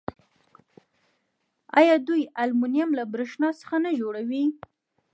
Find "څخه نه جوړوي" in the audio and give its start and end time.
3.61-4.45